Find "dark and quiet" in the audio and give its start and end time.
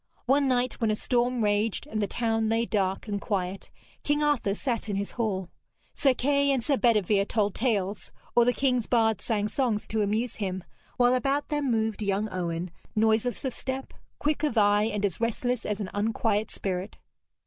2.65-3.69